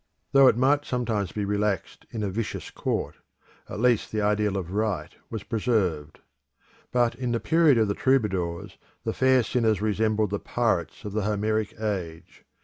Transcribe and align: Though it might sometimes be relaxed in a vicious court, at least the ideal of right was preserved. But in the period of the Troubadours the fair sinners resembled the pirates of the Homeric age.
Though 0.31 0.47
it 0.47 0.57
might 0.57 0.83
sometimes 0.83 1.31
be 1.31 1.45
relaxed 1.45 2.07
in 2.09 2.23
a 2.23 2.29
vicious 2.31 2.71
court, 2.71 3.17
at 3.69 3.79
least 3.79 4.11
the 4.11 4.19
ideal 4.19 4.57
of 4.57 4.71
right 4.71 5.15
was 5.29 5.43
preserved. 5.43 6.21
But 6.91 7.13
in 7.13 7.33
the 7.33 7.39
period 7.39 7.77
of 7.77 7.87
the 7.87 7.93
Troubadours 7.93 8.79
the 9.03 9.13
fair 9.13 9.43
sinners 9.43 9.79
resembled 9.79 10.31
the 10.31 10.39
pirates 10.39 11.05
of 11.05 11.13
the 11.13 11.21
Homeric 11.25 11.79
age. 11.79 12.45